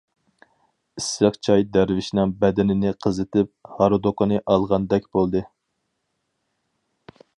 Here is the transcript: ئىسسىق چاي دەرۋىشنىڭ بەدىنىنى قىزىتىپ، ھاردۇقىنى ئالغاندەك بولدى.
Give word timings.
ئىسسىق 1.01 1.35
چاي 1.47 1.65
دەرۋىشنىڭ 1.75 2.33
بەدىنىنى 2.45 2.93
قىزىتىپ، 3.07 3.53
ھاردۇقىنى 3.75 4.41
ئالغاندەك 4.55 5.07
بولدى. 5.19 5.43